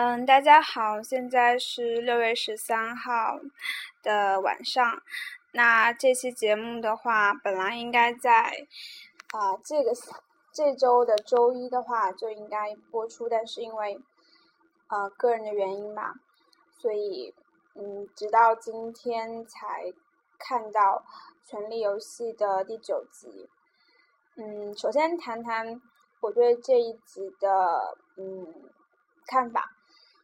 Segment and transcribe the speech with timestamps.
[0.00, 3.40] 嗯，大家好，现在是六月十三号
[4.00, 5.02] 的晚上。
[5.50, 8.68] 那这期节目的话，本来应该在
[9.32, 9.90] 啊这个
[10.52, 14.00] 这周的周一的话就应该播出，但是因为
[14.86, 16.14] 呃个人的原因嘛，
[16.70, 17.34] 所以
[17.74, 19.92] 嗯直到今天才
[20.38, 21.02] 看到
[21.50, 23.48] 《权力游戏》的第九集。
[24.36, 25.82] 嗯，首先谈谈
[26.20, 28.46] 我对这一集的嗯
[29.26, 29.72] 看法。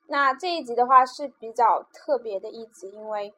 [0.06, 3.34] 那这一集的话是比较特别的一集，因为，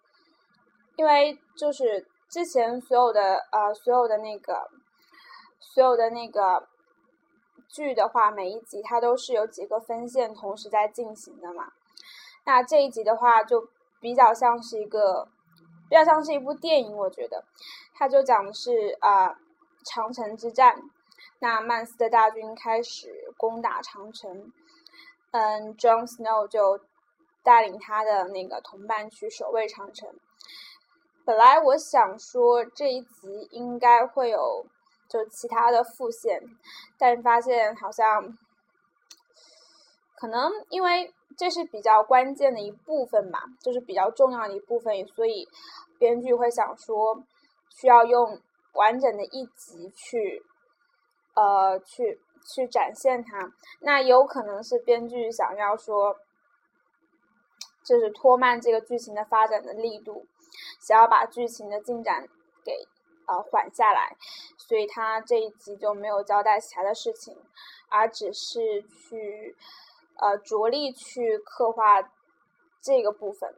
[0.97, 4.69] 因为就是之前所有的呃所有的那个
[5.61, 6.67] 所有的那个
[7.69, 11.73] 剧的话，每一集它都是有几个分线同时在进行的嘛。
[12.45, 13.69] 那这一集的话就
[14.01, 15.29] 比较像是一个
[15.89, 17.45] 比较像是一部电影，我觉得，
[17.95, 19.39] 它就讲的是啊
[19.85, 20.83] 长城之战，
[21.39, 24.53] 那曼斯的大军开始攻打长城。
[25.39, 26.81] 嗯，John Snow 就
[27.43, 30.09] 带领他的那个同伴去守卫长城。
[31.27, 34.65] 本来我想说这一集应该会有
[35.11, 36.43] 就其他的副线，
[36.97, 38.35] 但发现好像
[40.15, 45.47] 可能因为这是比较关键的一部分嘛，就是比较重要的一部分，所以
[45.99, 47.23] 编剧会想说
[47.69, 48.41] 需要用
[48.73, 50.43] 完整的一集去
[51.35, 52.23] 呃去。
[52.47, 56.17] 去展现它，那有可能是编剧想要说，
[57.83, 60.25] 就是拖慢这个剧情的发展的力度，
[60.81, 62.29] 想要把剧情的进展
[62.65, 62.73] 给
[63.27, 64.17] 呃缓下来，
[64.57, 67.37] 所以他这一集就没有交代其他的事情，
[67.89, 69.57] 而只是去
[70.17, 72.01] 呃着力去刻画
[72.81, 73.53] 这个部分。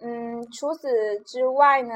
[0.00, 1.94] 嗯，除此之外呢，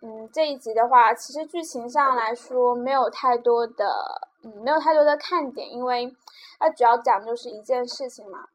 [0.00, 4.27] 嗯，这一集的话，其实剧情上来说没有太多的。
[4.62, 6.14] 没有太多的看点，因为
[6.58, 8.46] 它主要讲就是一件事情嘛。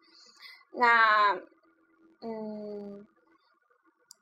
[0.72, 1.34] 那，
[2.22, 3.06] 嗯，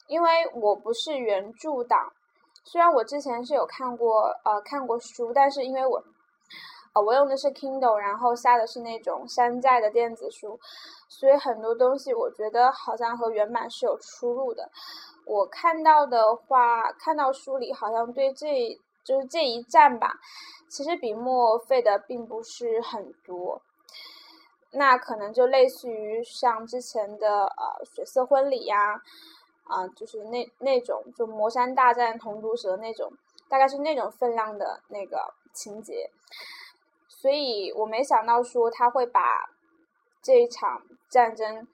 [0.07, 2.11] 因为我不是原著党，
[2.63, 6.03] 虽然我之前是有看过呃看过书，但是因为我
[6.93, 10.59] 呃我用的是 Kindle，然后下的是那种山寨的电子书，
[11.07, 14.69] 所以很多东西我觉得好像和原版是有出入的。
[15.25, 20.19] 我看到的话，看到书里好像对这就是这一战吧。
[20.69, 23.61] 其实笔墨费的并不是很多，
[24.71, 29.01] 那可能就类似于像之前的呃血色婚礼呀，
[29.65, 33.11] 啊就是那那种就魔山大战铜毒蛇那种，
[33.49, 36.09] 大概是那种分量的那个情节，
[37.09, 39.49] 所以我没想到说他会把
[40.21, 41.67] 这一场战争，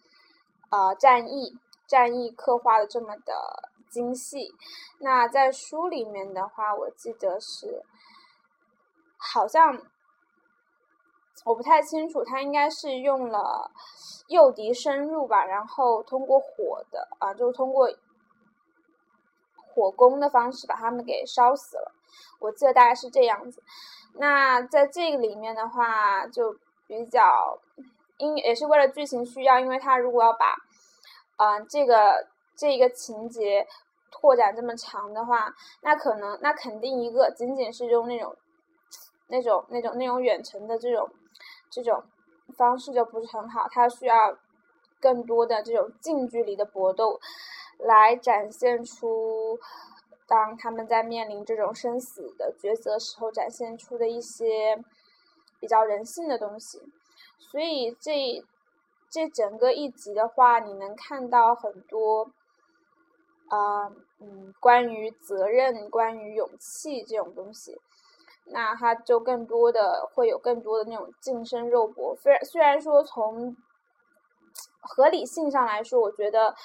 [0.71, 1.55] 呃战役
[1.85, 4.53] 战役刻画的这么的精细，
[4.99, 7.83] 那在书里面的话，我记得是。
[9.19, 9.81] 好像
[11.43, 13.71] 我不太清楚，他应该是用了
[14.27, 17.89] 诱敌深入吧，然后通过火的啊，就通过
[19.65, 21.91] 火攻的方式把他们给烧死了。
[22.39, 23.63] 我记得大概是这样子。
[24.13, 26.55] 那在这个里面的话，就
[26.85, 27.59] 比较
[28.17, 30.55] 因也是为了剧情需要，因为他如果要把
[31.37, 32.27] 嗯这个
[32.57, 33.66] 这一个情节
[34.12, 38.35] 拓展这么长的话，那可能那肯定一个仅仅是用那种。
[39.29, 41.09] 那种、那种、那种远程的这种、
[41.69, 42.01] 这种
[42.56, 44.38] 方式就不是很好，它需要
[45.01, 47.19] 更多的这种近距离的搏斗，
[47.78, 49.59] 来展现出
[50.25, 54.81] 当他们在面临这种生死的抉择时候展现出的一些
[55.59, 56.81] 比较人性的东西。
[57.38, 58.41] 所以这
[59.09, 62.31] 这整个一集的话，你能看到很多
[63.49, 63.87] 啊，
[64.19, 67.79] 嗯，关于责任、关于勇气这种东西。
[68.49, 73.53] 那它就更多的会有更多的那种近身肉搏，虽然虽然说从
[74.79, 76.55] 合理性上来说，我觉得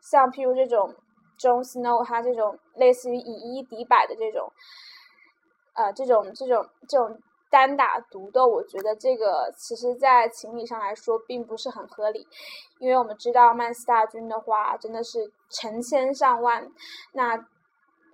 [0.00, 0.94] 像譬如这种
[1.36, 4.52] Jon Snow 他这种类似于以一敌百的这种，
[5.74, 7.20] 呃，这种这种这种
[7.50, 12.26] 单打独斗，我觉得这个其实在情理上来说并不是很合理，
[12.78, 16.70] 因为我们知道曼斯大军的话真的是成千上万，
[17.12, 17.46] 那。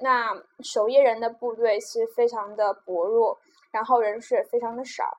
[0.04, 0.34] 那
[0.64, 3.38] 守夜人的部队是非常的薄弱，
[3.70, 5.16] 然后人数也非常的少，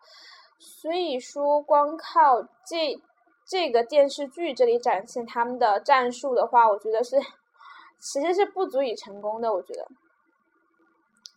[0.60, 3.02] 所以说光靠这
[3.46, 7.18] 这个电视剧这里展现他们的战术的话，我觉得是
[7.98, 9.54] 其实是不足以成功的。
[9.54, 9.88] 我觉得，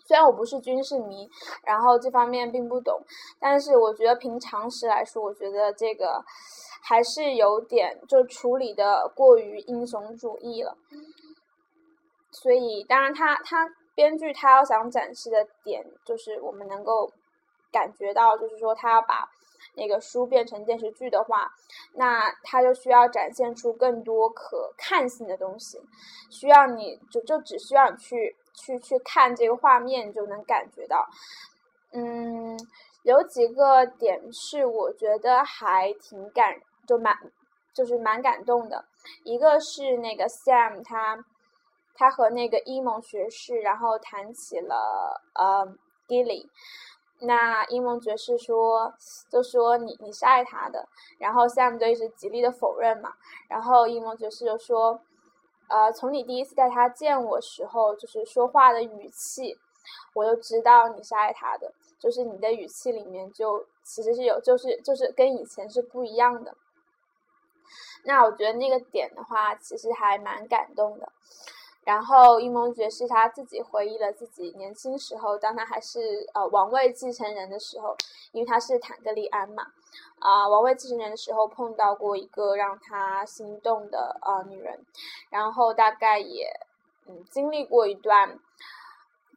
[0.06, 1.28] 虽然我不是军事迷，
[1.64, 3.00] 然后这方面并不懂，
[3.40, 6.24] 但是我觉得凭常识来说，我觉得这个
[6.82, 10.76] 还是有点就处理的过于英雄主义了。
[12.30, 17.10] 所以，当然，他他编剧他要想展示的点，就是我们能够
[17.72, 19.26] 感觉到，就是说他要把
[19.74, 21.50] 那个书变成电视剧的话，
[21.94, 25.80] 那它就需要展现出更多可看性的东西，
[26.30, 31.06] 需要你就就只需要你去去去看这个画面就能感觉到。
[31.92, 32.58] 嗯，
[33.04, 37.16] 有几个点是我觉得还挺感，就蛮
[37.72, 38.84] 就是蛮感动的。
[39.22, 41.24] 一个是那个 Sam 他
[41.94, 45.66] 他和那个伊蒙爵士，然后谈起了呃
[46.08, 46.48] Gilly。
[47.20, 48.92] 那伊蒙爵士说，
[49.30, 50.86] 就说你你是爱他的，
[51.18, 53.10] 然后 Sam 就一直极力的否认嘛。
[53.48, 55.00] 然后伊蒙爵士就说，
[55.68, 59.58] 呃，从你第一次带他见我时候，就是说话的语气，
[60.14, 66.54] 我就知道你是爱他的，就是你的语气里面就其实是有，就是就是跟以前是不一样的。
[68.04, 71.10] 那我觉得那个点的话，其实还蛮感动的。
[71.82, 77.96] 然后伊蒙爵士他自己回忆了自己年轻时候，当他还是呃王位继承人的时候，
[78.32, 79.64] 因为他是坦格利安嘛，
[80.20, 84.84] 啊王位继承人的时候碰到过一个让他心动的呃女人，
[85.30, 86.48] 然后大概也
[87.06, 88.38] 嗯经历过一段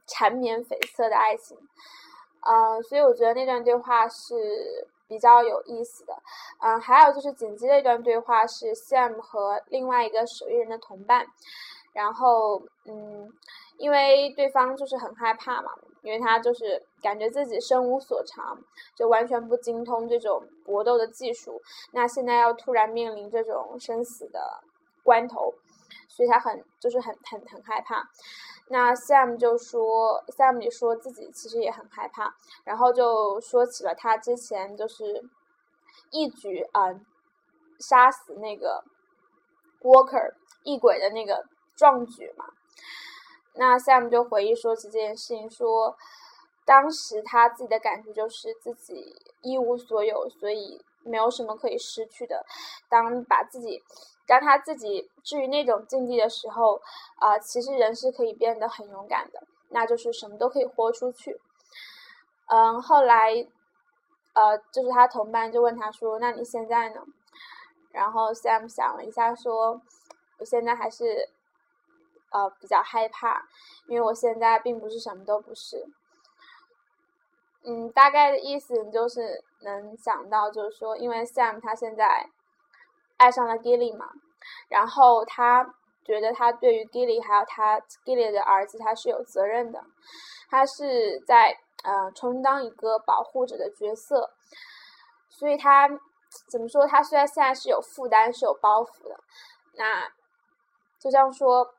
[0.07, 1.57] 缠绵悱恻的爱情，
[2.41, 6.13] 嗯，所以我觉得那段对话是比较有意思的，
[6.59, 11.25] 嗯，还有就是紧接着一段对话是 Sam 和另外一个守夜人的同伴。
[11.91, 13.33] 然后，嗯，
[13.77, 18.57] 因为对方就是很害怕嘛，因为他就是感觉自己身无所长，
[18.95, 21.61] 就完全不精通这种搏斗的技术。
[21.91, 24.61] 那现在要突然面临这种生死的
[25.03, 25.53] 关头，
[26.07, 28.07] 所以他很就是很很很害怕。
[28.67, 35.23] 那 Sam 就说，Sam 也说自己其实也很害怕，然后就说起了他之前就是
[36.11, 36.93] 一举啊
[37.79, 38.83] 杀死那个
[39.81, 41.45] Walker 异鬼的那个。
[41.79, 42.43] 壮举嘛，
[43.61, 45.97] 那 Sam 就回忆说起这件事情，说
[46.63, 52.45] 当时他自己的感觉就是自己一无所有，所以没有什么可以失去的。
[52.87, 53.83] 当把自己，
[54.25, 56.79] 当他自己置于那种境地的时候，
[57.17, 61.37] 啊，其实人是可以变得很勇敢的，那就是什么都可以豁出去。
[62.47, 63.45] 嗯，后来，
[64.35, 67.01] 呃，就是他同伴就问他说：“那你现在呢？”
[67.91, 69.81] 然后 Sam 想了一下说
[70.39, 71.29] ：“我现在还是。”
[72.31, 73.41] 呃，比较害怕，
[73.87, 75.87] 因为我现在并不是什么都不是。
[77.63, 82.29] 嗯，大概的意思就是能想到，就是说，因为 Sam 他现在
[83.17, 84.11] 爱上了 Gilly 嘛，
[84.69, 89.83] 然后他觉得他对于 Gilly 还有他 Gilly 的儿子，他是有责任的，
[90.49, 94.31] 他是在呃充当一个保护者的角色，
[95.29, 95.89] 所以他
[96.47, 96.87] 怎么说？
[96.87, 99.19] 他虽然现在是有负担，是有包袱的，
[99.73, 100.07] 那
[100.99, 101.73] 就像说。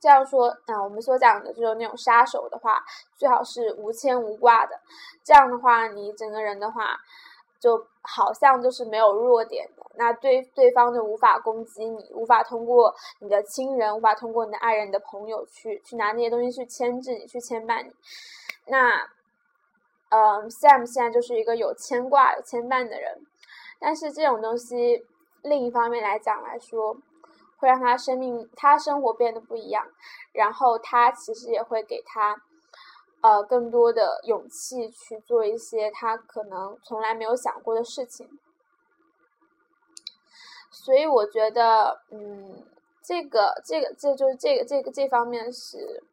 [0.00, 2.80] 这样说，那我们所讲的就是那种杀手的话，
[3.16, 4.78] 最好是无牵无挂的。
[5.24, 6.96] 这样的话，你整个人的话，
[7.58, 9.84] 就好像就是没有弱点的。
[9.96, 17.90] 那对对方就无法攻击你，无法通过你的亲人，无法通过你的爱人、你的朋友去去拿那些东西去牵制你，去牵绊你。
[18.66, 19.00] 那，
[20.10, 23.26] 嗯，Sam 现在就是一个有牵挂、有牵绊的人。
[23.80, 25.04] 但是这种东西，
[25.42, 26.96] 另一方面来讲来说。
[27.58, 29.84] 会让他生命、他生活变得不一样，
[30.32, 32.40] 然后他其实也会给他，
[33.20, 38.38] 呃，更多的勇气去做一些他可能从来没有想过的事情。
[40.70, 42.64] 所以我觉得，嗯，
[43.02, 46.04] 这个、这个、这就是这个、这个这方面是，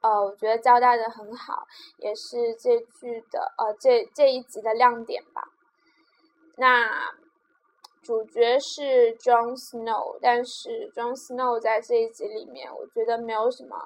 [0.00, 1.66] 呃，我觉得交代的很好，
[1.96, 5.48] 也是这剧的呃这这一集的亮点吧。
[6.56, 7.20] 那。
[8.02, 13.76] 主角是 Jon Snow，但是 Jon Snow 在这一集里面，我觉得没有什么，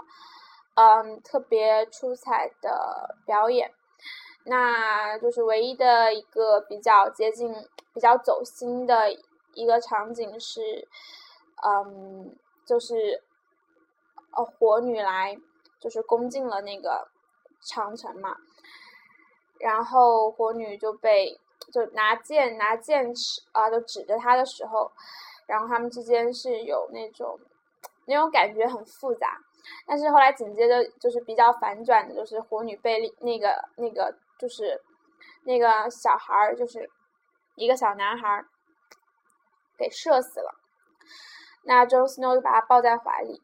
[0.74, 3.70] 嗯，特别出彩的表演。
[4.44, 7.52] 那就是唯一的一个比较接近、
[7.92, 9.12] 比较走心的
[9.52, 10.88] 一个场景是，
[11.62, 13.22] 嗯，就是
[14.34, 15.36] 呃，火女来
[15.78, 17.06] 就是攻进了那个
[17.60, 18.34] 长城嘛，
[19.60, 21.38] 然后火女就被。
[21.72, 24.90] 就拿剑拿剑指啊，就指着他的时候，
[25.46, 27.38] 然后他们之间是有那种
[28.06, 29.38] 那种感觉很复杂，
[29.86, 34.80] 但是后来紧接着就是比较反转的，就是火女被那个那个就是
[35.44, 36.88] 那个小孩儿，就是
[37.56, 38.46] 一个小男孩儿
[39.76, 40.54] 给射死了，
[41.64, 43.42] 那 Jon Snow 就把他抱在怀里，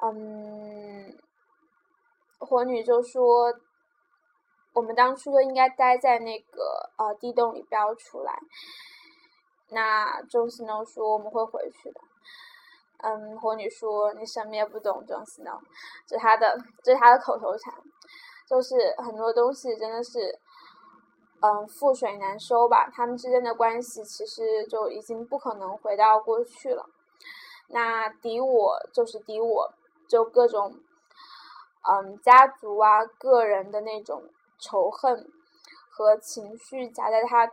[0.00, 1.18] 嗯，
[2.38, 3.52] 火女就说。
[4.76, 8.38] 我们当初都应该待在那个呃地洞里，不要出来。
[9.70, 12.00] 那 Jon Snow 说我们会回去的。
[12.98, 15.58] 嗯，火女说你什么也不懂，Jon Snow，
[16.06, 17.72] 这是他的，这是他的口头禅，
[18.46, 20.38] 就是很多东西真的是，
[21.40, 22.86] 嗯，覆水难收吧。
[22.92, 26.84] 他们之间的关系其实就已经不可能回到过去了。
[27.68, 29.72] 那敌我就是敌我，
[30.06, 30.78] 就各种
[31.88, 34.22] 嗯家族啊、个人的那种
[34.58, 35.26] 仇恨
[35.90, 37.46] 和情绪夹在他，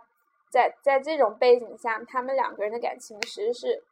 [0.50, 3.84] 在在这种背景下，他们两个人的感情其实是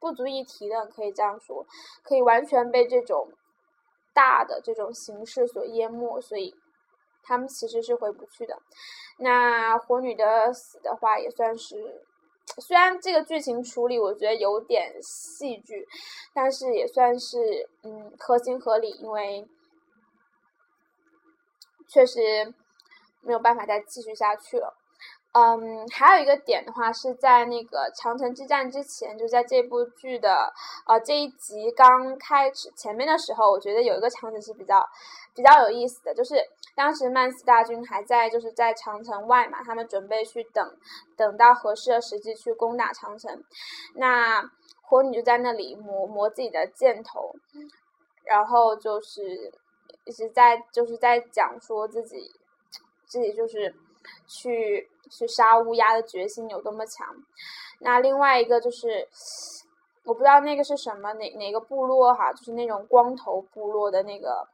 [0.00, 1.66] 不足一提的，可以这样说，
[2.02, 3.28] 可以完全被这种
[4.14, 6.54] 大的这种形式所淹没，所以。
[7.20, 8.56] 他们其实是回不去的。
[9.18, 12.00] 那火女的死的话，也算是，
[12.56, 15.86] 虽然这个剧情处理我觉得有点戏剧，
[16.32, 19.46] 但是也算是嗯合情合理，因为
[21.88, 22.20] 确实
[23.22, 24.72] 没有办法再继续下去了。
[25.32, 30.52] 嗯，还有一个点的话，是在那个长城之战之前，就在这部剧的
[30.86, 34.84] 呃这一集刚开始前面的时候，我觉得有一个场景是比较
[35.34, 36.34] 比较有意思的，就是
[36.74, 40.76] 当时曼斯大军还在就是在长城外嘛，他们准备去等
[41.14, 43.44] 等到合适的时机去攻打长城，
[43.96, 44.42] 那
[44.80, 47.34] 火女就在那里磨磨自己的箭头，
[48.24, 49.52] 然后就是
[50.08, 52.28] 一直在就是在讲说自己
[53.06, 53.72] 自己就是
[54.26, 54.90] 去。
[55.10, 57.06] 去杀乌鸦的决心有多么强？
[57.80, 59.08] 那另外一个就是，
[60.04, 64.46] 我不知道那个是什么哪哪个部落哈，就是那种光头部落的那个，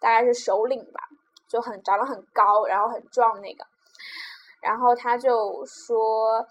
[0.00, 1.00] 大概是首领吧，
[1.46, 3.64] 就很长得很高，然后很壮那个。
[4.60, 6.44] 然后他就说，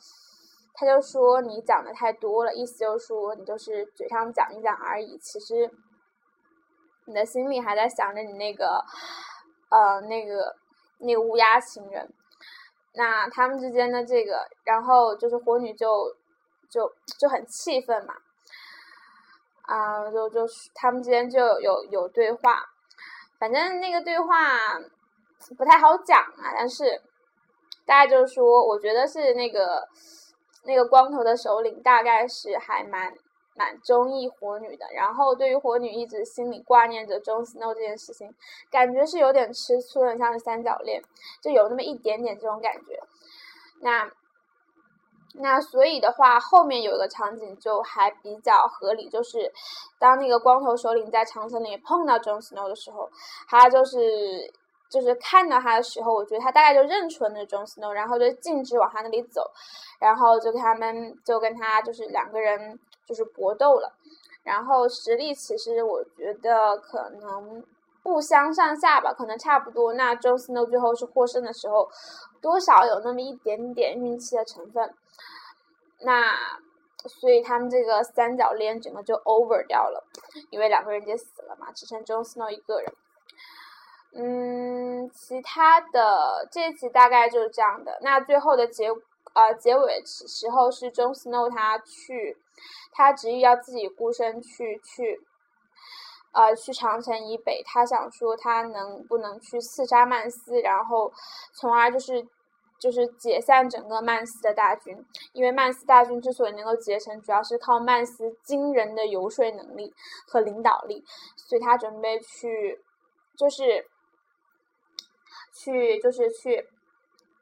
[0.73, 5.69] 他就说你讲的太多了，意思就是说你就是嘴上讲一讲而已，其实
[7.09, 8.85] 你的心里还在想着你那个，
[9.69, 10.55] 呃，那个
[10.99, 12.07] 那个乌鸦情人。
[12.93, 16.15] 那他们之间的这个，然后就是火女就
[16.69, 18.13] 就就很气愤嘛，
[19.63, 22.63] 啊，就就他们之间就有有对话，
[23.39, 24.79] 反正那个对话
[25.57, 27.01] 不太好讲啊，但是
[27.87, 29.87] 大概就是说，我觉得是那个
[30.65, 33.15] 那个光头的首领大概是还蛮。
[33.59, 38.33] 蛮中意火女的，然后对于火女一直心里挂念着 Jon Snow 这件事情，
[38.71, 41.03] 感觉是有点吃醋的，像是三角恋，
[41.41, 42.97] 就有那么一点点这种感觉。
[43.81, 44.09] 那
[45.33, 49.51] 那所以的话，后面有一个场景就还比较合理，就是
[49.99, 53.09] 当那个光头首领在长城里碰到 Jon Snow 的时候，
[53.49, 53.99] 他就是
[54.89, 59.51] 就是看到他的时候，我觉得他大概就认出了那 Jon Snow，然后就径直往他那里走，
[59.99, 62.79] 然后就跟他们就跟他就是两个人。
[63.09, 63.91] 就是搏斗了，
[64.43, 67.63] 然后实力其实我觉得可能
[68.03, 69.93] 不相上下吧，可能差不多。
[69.93, 71.89] 那 Jon Snow 最后是获胜的时候，
[72.39, 74.93] 多少有那么一点点运气的成分。
[76.01, 76.35] 那
[77.07, 80.03] 所以他们这个三角恋整个就 over 掉了，
[80.51, 82.93] 因为两个人就死了嘛，只剩 Jon Snow 一个人。
[84.13, 87.97] 嗯，其他的这一集大概就是这样的。
[88.01, 88.89] 那最后的结
[89.39, 92.37] 呃结尾时候是 Jon Snow 他去。
[92.91, 95.17] 他执意要自己孤身去去，
[96.33, 97.63] 呃，去长城以北。
[97.63, 101.09] 他想说，他能不能去刺杀曼斯，然后，
[101.53, 102.27] 从而就是
[102.77, 104.97] 就是解散整个曼斯的大军。
[105.31, 109.93] 因为曼斯大军之所以能够结成，主要是靠曼斯惊人的游说能力
[110.27, 111.05] 和领导力。
[111.37, 112.83] 所以他准备去，
[113.37, 113.87] 就是
[115.53, 116.67] 去就是去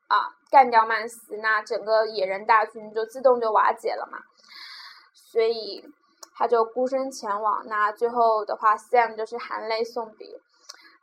[0.07, 4.19] 啊，干掉曼斯，那整个野人大军就自动就瓦解了嘛。
[5.13, 5.83] 所以
[6.33, 10.39] 他就孤身前往，那最后的话，Sam 就是含泪送别，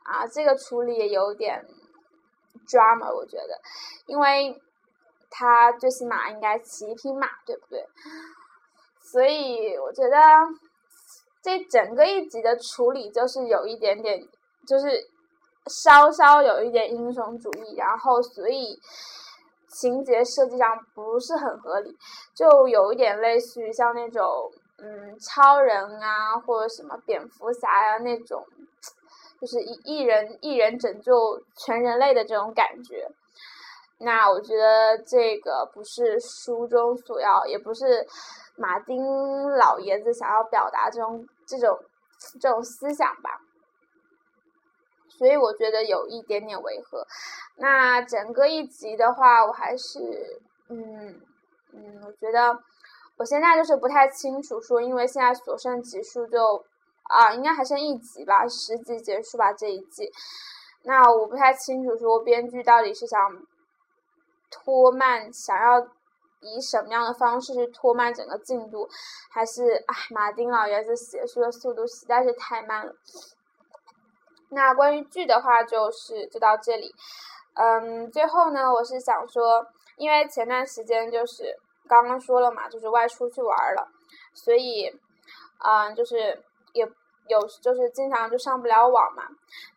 [0.03, 1.65] 啊，这个处理也有点
[2.67, 3.61] drama，我觉得，
[4.07, 4.61] 因为
[5.29, 7.87] 他最起码应该骑一匹马，对不对？
[8.99, 10.17] 所以我觉得
[11.41, 14.27] 这整个一集的处理就是有一点点，
[14.65, 15.09] 就是
[15.67, 18.79] 稍稍有一点英雄主义，然后所以。
[19.67, 21.93] 情节设计上不是很合理，
[22.33, 28.41] 就有一点类似于像那种嗯超人啊或者什么蝙蝠侠呀那种，
[29.41, 31.11] 就是一一人一人拯救
[31.57, 33.05] 全人类的这种感觉。
[33.97, 38.07] 那我觉得这个不是书中所要，也不是
[38.55, 39.03] 马丁
[39.57, 41.77] 老爷子想要表达这种这种
[42.39, 43.41] 这种思想吧。
[45.17, 47.05] 所以我觉得有一点点违和。
[47.57, 51.21] 那整个一集的话，我还是，嗯
[51.73, 52.59] 嗯，我觉得
[53.17, 56.65] 我现在就是不太清楚，说因为现在所剩集数就
[57.03, 60.11] 啊，应该还剩一集吧，十集结束吧这一季。
[60.83, 63.19] 那我不太清楚，说编剧到底是想
[64.51, 65.87] 拖慢，想要
[66.41, 68.87] 以什么样的方式去拖慢整个进度，
[69.29, 72.93] 还是哎，马丁老爷子写书的速度实在是太慢了。
[74.55, 76.95] 那关于剧的话，就是就到这里。
[77.55, 81.53] 嗯，最后呢，我是想说，因为前段时间就是
[81.89, 83.85] 刚刚说了嘛，就是外出去玩了，
[84.33, 84.89] 所以，
[85.59, 86.87] 嗯，就是也
[87.27, 89.23] 有就是经常就上不了网嘛。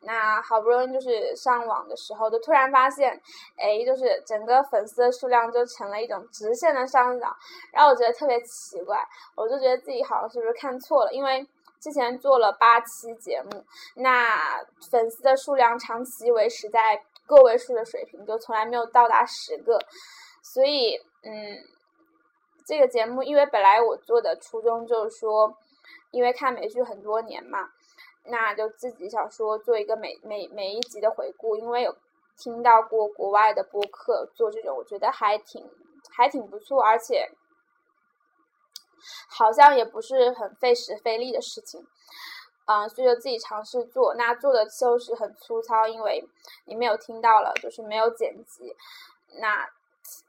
[0.02, 3.20] 那好不容易就是上网的时候，就突然发现，
[3.56, 7.36] 哎，就是整个粉丝的数量就成了一种直线的上涨，
[7.72, 8.96] 然后我觉得特别奇怪，
[9.34, 11.44] 我就觉得自己好像是不是看错了，因为。
[11.80, 13.64] 之前做了八期节目，
[13.96, 19.78] 那粉丝的数量长期维持在个位数的水平，就从来没有到达十个。
[20.42, 21.56] 所以，嗯，
[22.66, 25.56] 这个节目因为本来我做的初衷就是说，
[26.10, 27.70] 因为看美剧很多年嘛，
[28.24, 31.96] 那就自己想说做一个每每每一集的回顾，因为有
[32.36, 35.70] 听到过国外的播客做这种，我觉得还挺
[36.10, 37.30] 还挺不错，而且。
[39.28, 41.86] 好像也不是很费时费力的事情，
[42.66, 44.14] 嗯，所以就自己尝试做。
[44.14, 46.28] 那做的就是很粗糙，因为
[46.66, 48.76] 你没有听到了，就是没有剪辑，
[49.40, 49.68] 那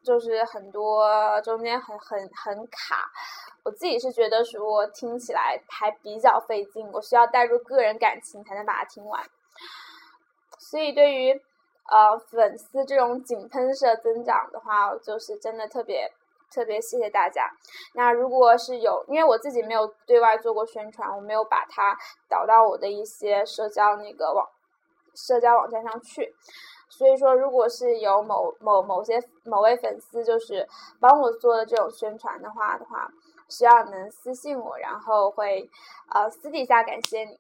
[0.04, 3.12] 就是很多中间很很很卡。
[3.64, 9.24] 我自己是觉得说听起来还比较费劲，我需要带入个人感情才能把它听完。
[10.58, 11.34] 所以对于
[11.90, 16.10] 呃粉丝这种井喷式增长的话，就是真的特别。
[16.52, 17.50] 特别谢谢大家。
[17.94, 24.48] 那如果是有，因为我自己没有对外做过宣传，我没有把它导到我的一些社交那个网
[25.16, 26.34] 社交网站上去，
[26.90, 30.68] 所以说，如果是有某某某些某位粉丝就是
[31.00, 33.10] 帮我做的这种宣传的话的话，
[33.48, 35.70] 希望能私信我，然后会
[36.14, 37.40] 呃私底下感谢你。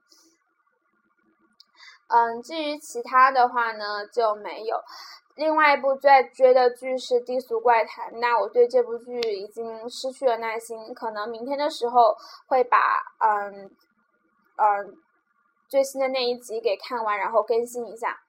[2.08, 4.82] 嗯，至于其他的话呢，就没有。
[5.40, 12.14] 另外一部在追的剧是《低俗怪谈》，那我对这部剧已经失去了耐心，可能明天的时候
[12.48, 12.78] 会把
[13.20, 13.72] 嗯
[14.58, 14.98] 嗯
[15.70, 18.20] 最新的那一集给看完，然后更新一下。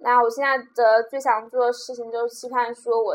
[0.00, 3.14] 那我现在的最想做的事情就是期盼说，我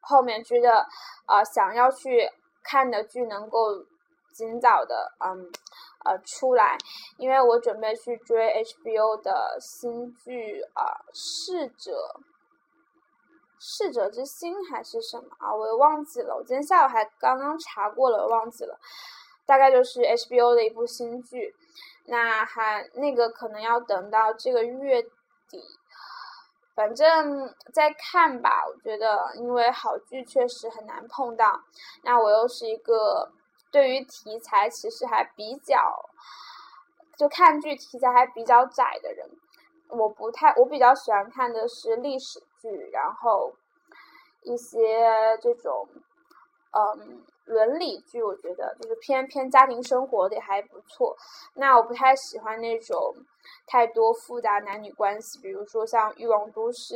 [0.00, 0.86] 后面追的
[1.26, 2.26] 呃想要去
[2.64, 3.84] 看的剧能够
[4.32, 5.52] 尽早的嗯。
[6.04, 6.76] 呃，出来，
[7.16, 11.92] 因为我准备去追 HBO 的新剧啊，《逝者》，
[13.60, 15.54] 逝者之心还是什么啊？
[15.54, 16.34] 我又忘记了。
[16.34, 18.76] 我今天下午还刚刚查过了，忘记了。
[19.46, 21.54] 大概就是 HBO 的一部新剧，
[22.06, 25.62] 那还那个可能要等到这个月底，
[26.74, 28.64] 反正再看吧。
[28.66, 31.60] 我觉得，因为好剧确实很难碰到，
[32.02, 33.30] 那我又是一个。
[33.72, 35.76] 对于题材其实还比较，
[37.16, 39.28] 就看剧题材还比较窄的人，
[39.88, 43.50] 我不太，我比较喜欢看的是历史剧，然后
[44.42, 44.78] 一些
[45.40, 45.88] 这种，
[46.72, 51.16] 嗯，伦理剧，我觉得就是偏偏家庭生活的还不错。
[51.54, 53.16] 那我不太喜欢那种
[53.66, 56.94] 太多复杂男女关系，比如说像《欲望都市》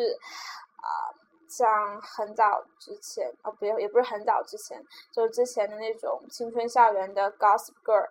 [0.83, 1.16] 啊。
[1.49, 8.09] 像很早之前，哦，不，也不是很早之前，就是之前的那种青春校园的 Gossip Girl，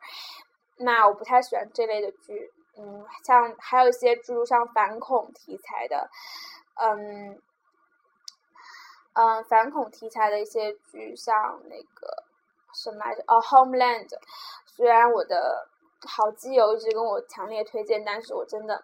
[0.77, 2.53] 那我不太喜欢这类的剧。
[2.77, 6.09] 嗯，像还有一些诸如像反恐题材的，
[6.75, 7.41] 嗯，
[9.13, 11.33] 嗯，反恐题材的一些剧，像
[11.69, 12.23] 那个
[12.73, 13.23] 什么来着？
[13.27, 14.09] 哦，Homeland。
[14.65, 15.69] 虽然我的
[16.05, 18.83] 好基友一直跟我强烈推荐，但是我真的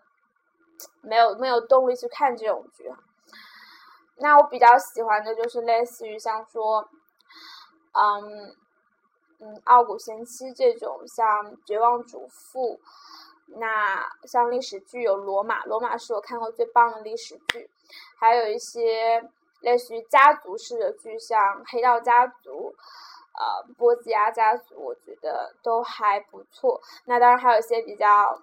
[1.01, 2.89] 没有没有动力去看这种剧。
[4.21, 6.87] 那我比较喜欢的就是类似于像说，
[7.93, 8.55] 嗯
[9.39, 11.27] 嗯，《傲骨贤妻》这种，像
[11.65, 12.75] 《绝望主妇》，
[13.57, 17.67] 那像历史剧有《罗马》，《罗马》是我看过最棒的历史剧，
[18.19, 19.27] 还有一些
[19.61, 21.39] 类似于家族式的剧，像
[21.71, 22.71] 《黑道家族》，
[23.33, 26.79] 呃，《波吉亚家族》，我觉得都还不错。
[27.05, 28.39] 那当然还有一些比较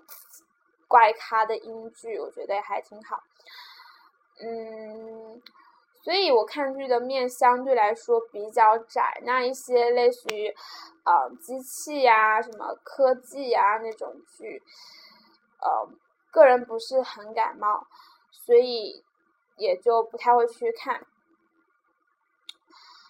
[0.89, 3.23] 怪咖的英剧，我觉得也还挺好。
[4.43, 5.41] 嗯。
[6.01, 10.49] 所以我看剧的面相对来说比较窄，那一些类似于，
[11.05, 14.63] 呃，机器呀、什么科技呀那种剧，
[15.61, 15.89] 呃，
[16.31, 17.87] 个人不是很感冒，
[18.31, 19.05] 所以
[19.57, 21.05] 也就不太会去看。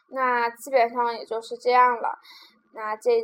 [0.09, 2.18] 那基本上也就是这样了。
[2.72, 3.22] 那这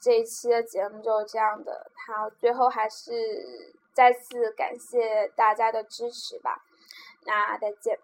[0.00, 1.90] 这一期的节目就是这样的。
[2.06, 6.64] 好，最后还是再次感谢大家的支持吧。
[7.26, 7.98] 那再见。